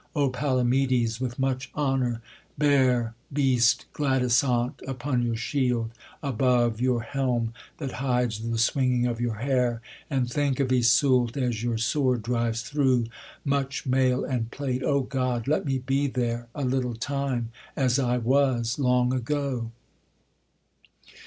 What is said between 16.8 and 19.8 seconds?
time, as I was long ago!